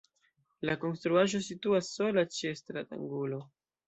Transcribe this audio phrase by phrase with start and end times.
[0.69, 3.41] La konstruaĵo situas sola ĉe stratangulo.